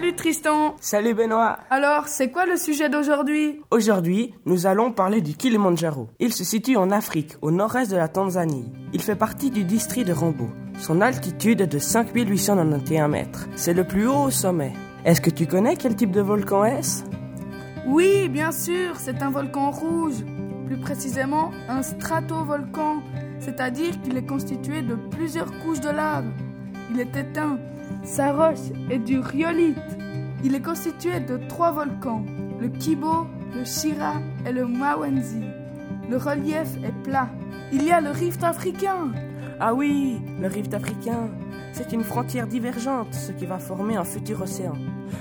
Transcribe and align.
Salut 0.00 0.16
Tristan 0.16 0.76
Salut 0.80 1.12
Benoît 1.12 1.58
Alors, 1.68 2.08
c'est 2.08 2.30
quoi 2.30 2.46
le 2.46 2.56
sujet 2.56 2.88
d'aujourd'hui? 2.88 3.60
Aujourd'hui, 3.70 4.32
nous 4.46 4.66
allons 4.66 4.92
parler 4.92 5.20
du 5.20 5.34
Kilimandjaro. 5.34 6.08
Il 6.18 6.32
se 6.32 6.42
situe 6.42 6.78
en 6.78 6.90
Afrique, 6.90 7.36
au 7.42 7.50
nord-est 7.50 7.90
de 7.90 7.98
la 7.98 8.08
Tanzanie. 8.08 8.72
Il 8.94 9.02
fait 9.02 9.14
partie 9.14 9.50
du 9.50 9.62
district 9.62 10.06
de 10.06 10.14
Rambo. 10.14 10.48
Son 10.78 11.02
altitude 11.02 11.60
est 11.60 11.66
de 11.66 11.78
5891 11.78 13.10
mètres. 13.10 13.46
C'est 13.56 13.74
le 13.74 13.84
plus 13.84 14.08
haut 14.08 14.22
au 14.22 14.30
sommet. 14.30 14.72
Est-ce 15.04 15.20
que 15.20 15.28
tu 15.28 15.46
connais 15.46 15.76
quel 15.76 15.94
type 15.94 16.12
de 16.12 16.22
volcan 16.22 16.64
est-ce? 16.64 17.04
Oui, 17.86 18.30
bien 18.30 18.52
sûr, 18.52 18.96
c'est 18.96 19.20
un 19.20 19.30
volcan 19.30 19.70
rouge. 19.70 20.24
Plus 20.64 20.80
précisément, 20.80 21.50
un 21.68 21.82
stratovolcan, 21.82 23.02
c'est-à-dire 23.38 24.00
qu'il 24.00 24.16
est 24.16 24.26
constitué 24.26 24.80
de 24.80 24.94
plusieurs 24.94 25.52
couches 25.58 25.80
de 25.80 25.90
lave. 25.90 26.24
Il 26.90 27.00
est 27.00 27.14
éteint. 27.14 27.58
Sa 28.04 28.32
roche 28.32 28.70
est 28.90 28.98
du 28.98 29.18
rhyolite. 29.18 29.76
Il 30.42 30.54
est 30.54 30.62
constitué 30.62 31.20
de 31.20 31.38
trois 31.48 31.72
volcans, 31.72 32.24
le 32.60 32.68
Kibo, 32.68 33.26
le 33.54 33.64
Shira 33.64 34.14
et 34.46 34.52
le 34.52 34.66
Mawenzi. 34.66 35.44
Le 36.08 36.16
relief 36.16 36.76
est 36.82 37.02
plat. 37.04 37.28
Il 37.72 37.84
y 37.84 37.92
a 37.92 38.00
le 38.00 38.10
rift 38.10 38.42
africain. 38.42 39.12
Ah 39.60 39.74
oui, 39.74 40.20
le 40.40 40.48
rift 40.48 40.72
africain. 40.74 41.28
C'est 41.72 41.92
une 41.92 42.02
frontière 42.02 42.46
divergente, 42.46 43.14
ce 43.14 43.32
qui 43.32 43.46
va 43.46 43.58
former 43.58 43.96
un 43.96 44.04
futur 44.04 44.42
océan. 44.42 44.74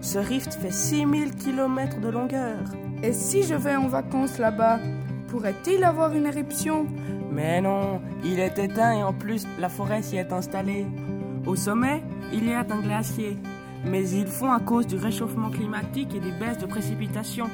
Ce 0.00 0.18
rift 0.18 0.54
fait 0.54 0.72
6000 0.72 1.34
km 1.34 2.00
de 2.00 2.08
longueur. 2.08 2.58
Et 3.02 3.12
si 3.12 3.42
je 3.42 3.54
vais 3.54 3.76
en 3.76 3.88
vacances 3.88 4.38
là-bas, 4.38 4.78
pourrait-il 5.28 5.84
avoir 5.84 6.14
une 6.14 6.26
éruption? 6.26 6.86
Mais 7.30 7.60
non, 7.60 8.00
il 8.24 8.40
est 8.40 8.58
éteint 8.58 8.92
et 8.92 9.02
en 9.02 9.12
plus, 9.12 9.46
la 9.58 9.68
forêt 9.68 10.02
s'y 10.02 10.16
est 10.16 10.32
installée. 10.32 10.86
Au 11.46 11.56
sommet, 11.56 12.02
il 12.32 12.46
y 12.46 12.52
a 12.52 12.60
un 12.60 12.80
glacier, 12.80 13.36
mais 13.84 14.08
ils 14.10 14.26
fond 14.26 14.52
à 14.52 14.60
cause 14.60 14.86
du 14.86 14.96
réchauffement 14.96 15.50
climatique 15.50 16.14
et 16.14 16.20
des 16.20 16.32
baisses 16.32 16.58
de 16.58 16.66
précipitations. 16.66 17.48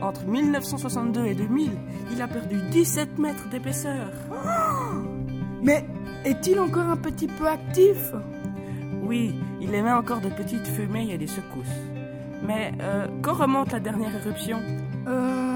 Entre 0.00 0.26
1962 0.26 1.24
et 1.24 1.34
2000, 1.34 1.70
il 2.12 2.22
a 2.22 2.28
perdu 2.28 2.56
17 2.70 3.18
mètres 3.18 3.48
d'épaisseur. 3.48 4.10
Mais 5.62 5.84
est-il 6.24 6.60
encore 6.60 6.84
un 6.90 6.96
petit 6.96 7.26
peu 7.26 7.46
actif? 7.46 8.12
Oui, 9.02 9.34
il 9.60 9.74
émet 9.74 9.92
encore 9.92 10.20
de 10.20 10.28
petites 10.28 10.66
fumées 10.66 11.10
et 11.10 11.18
des 11.18 11.26
secousses. 11.26 11.66
Mais 12.46 12.72
euh, 12.82 13.06
quand 13.22 13.34
remonte 13.34 13.72
la 13.72 13.80
dernière 13.80 14.14
éruption? 14.14 14.60
Euh. 15.08 15.54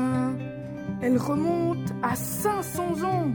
Elle 1.00 1.16
remonte 1.16 1.92
à 2.02 2.16
500 2.16 3.04
ans. 3.04 3.28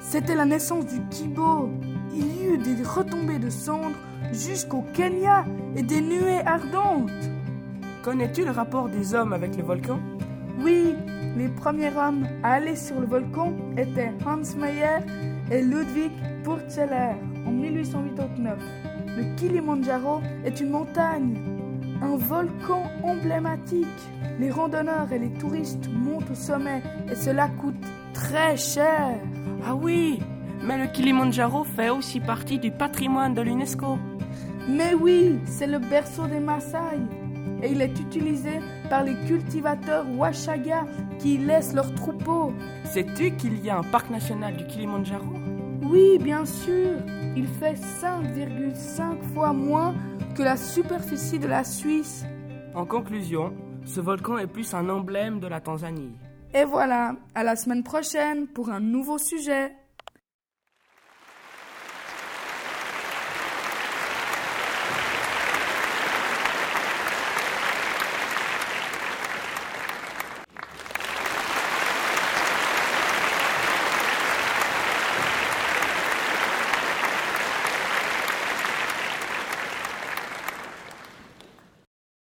C'était 0.00 0.34
la 0.34 0.44
naissance 0.44 0.86
du 0.86 1.00
Kibo. 1.08 1.70
Il 2.14 2.40
y 2.40 2.44
eut 2.46 2.58
des 2.58 2.82
retombées 2.82 3.38
de 3.38 3.50
cendres 3.50 3.96
jusqu'au 4.32 4.84
Kenya 4.92 5.44
et 5.76 5.82
des 5.82 6.00
nuées 6.00 6.40
ardentes. 6.44 7.10
Connais-tu 8.02 8.44
le 8.44 8.50
rapport 8.50 8.88
des 8.88 9.14
hommes 9.14 9.32
avec 9.32 9.56
le 9.56 9.62
volcan? 9.62 9.98
Oui, 10.60 10.94
les 11.36 11.48
premiers 11.48 11.94
hommes 11.96 12.26
à 12.42 12.54
aller 12.54 12.74
sur 12.74 13.00
le 13.00 13.06
volcan 13.06 13.52
étaient 13.76 14.12
Hans 14.26 14.56
Meyer 14.58 15.04
et 15.50 15.62
Ludwig 15.62 16.10
Purzeller 16.42 17.14
en 17.46 17.50
1889. 17.50 18.58
Le 19.16 19.36
Kilimandjaro 19.36 20.20
est 20.44 20.60
une 20.60 20.70
montagne, 20.70 21.36
un 22.02 22.16
volcan 22.16 22.84
emblématique. 23.02 23.86
Les 24.38 24.50
randonneurs 24.50 25.12
et 25.12 25.18
les 25.18 25.32
touristes 25.34 25.88
montent 25.92 26.30
au 26.30 26.34
sommet 26.34 26.82
et 27.10 27.14
cela 27.14 27.48
coûte 27.48 27.74
très 28.14 28.56
cher. 28.56 29.18
Ah 29.66 29.74
oui, 29.74 30.20
mais 30.62 30.78
le 30.78 30.86
Kilimandjaro 30.86 31.64
fait 31.64 31.90
aussi 31.90 32.20
partie 32.20 32.58
du 32.58 32.70
patrimoine 32.70 33.34
de 33.34 33.42
l'UNESCO. 33.42 33.98
Mais 34.68 34.94
oui, 34.94 35.38
c'est 35.46 35.66
le 35.66 35.78
berceau 35.78 36.26
des 36.26 36.40
Maasai 36.40 36.78
et 37.62 37.72
il 37.72 37.82
est 37.82 37.98
utilisé 37.98 38.60
par 38.88 39.02
les 39.02 39.14
cultivateurs 39.26 40.06
Washaga 40.16 40.84
qui 41.18 41.34
y 41.34 41.38
laissent 41.38 41.74
leurs 41.74 41.94
troupeaux. 41.94 42.52
Sais-tu 42.84 43.32
qu'il 43.32 43.64
y 43.64 43.70
a 43.70 43.78
un 43.78 43.82
parc 43.82 44.10
national 44.10 44.56
du 44.56 44.66
Kilimandjaro 44.66 45.34
Oui, 45.82 46.18
bien 46.18 46.44
sûr. 46.44 46.98
Il 47.36 47.46
fait 47.46 47.74
5,5 47.74 49.22
fois 49.34 49.52
moins 49.52 49.94
que 50.34 50.42
la 50.42 50.56
superficie 50.56 51.38
de 51.38 51.46
la 51.46 51.64
Suisse. 51.64 52.24
En 52.74 52.84
conclusion, 52.84 53.52
ce 53.84 54.00
volcan 54.00 54.38
est 54.38 54.46
plus 54.46 54.74
un 54.74 54.88
emblème 54.88 55.40
de 55.40 55.46
la 55.46 55.60
Tanzanie. 55.60 56.16
Et 56.54 56.64
voilà, 56.64 57.14
à 57.34 57.42
la 57.42 57.56
semaine 57.56 57.82
prochaine 57.82 58.46
pour 58.46 58.70
un 58.70 58.80
nouveau 58.80 59.18
sujet. 59.18 59.72